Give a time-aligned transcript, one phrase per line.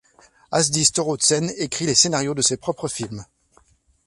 [0.49, 3.23] Ásdís Thoroddsen écrit les scénarios de ses propres films.